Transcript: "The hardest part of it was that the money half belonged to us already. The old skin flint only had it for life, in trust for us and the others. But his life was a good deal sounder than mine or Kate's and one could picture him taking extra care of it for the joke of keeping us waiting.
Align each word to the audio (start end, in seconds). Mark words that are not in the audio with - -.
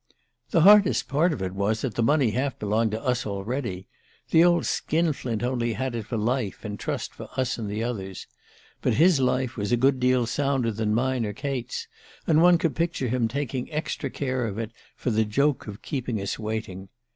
"The 0.49 0.61
hardest 0.61 1.07
part 1.07 1.31
of 1.31 1.43
it 1.43 1.51
was 1.53 1.81
that 1.81 1.93
the 1.93 2.01
money 2.01 2.31
half 2.31 2.57
belonged 2.57 2.89
to 2.89 3.03
us 3.03 3.23
already. 3.27 3.85
The 4.31 4.43
old 4.43 4.65
skin 4.65 5.13
flint 5.13 5.43
only 5.43 5.73
had 5.73 5.93
it 5.93 6.07
for 6.07 6.17
life, 6.17 6.65
in 6.65 6.77
trust 6.77 7.13
for 7.13 7.29
us 7.37 7.59
and 7.59 7.69
the 7.69 7.83
others. 7.83 8.25
But 8.81 8.95
his 8.95 9.19
life 9.19 9.55
was 9.57 9.71
a 9.71 9.77
good 9.77 9.99
deal 9.99 10.25
sounder 10.25 10.71
than 10.71 10.95
mine 10.95 11.23
or 11.23 11.33
Kate's 11.33 11.87
and 12.25 12.41
one 12.41 12.57
could 12.57 12.75
picture 12.75 13.09
him 13.09 13.27
taking 13.27 13.71
extra 13.71 14.09
care 14.09 14.47
of 14.47 14.57
it 14.57 14.71
for 14.95 15.11
the 15.11 15.23
joke 15.23 15.67
of 15.67 15.83
keeping 15.83 16.19
us 16.19 16.39
waiting. 16.39 16.89